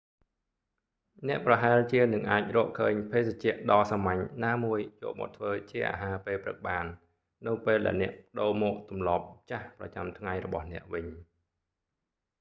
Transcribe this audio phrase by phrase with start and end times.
[1.27, 6.85] អ្នកប្រហែលជានឹងអាចរកឃើញភេសជ្ជៈដ៏សាមញ្ញណាមួយយកមកធ្វើជាអាហារពេលព្រឹកបាន
[7.47, 11.05] នៅពេលដែលអ្នកប្តូរមកទម្លាប់ចាស់ប្រចាំថ្ងៃរបស់អ្នកវិញ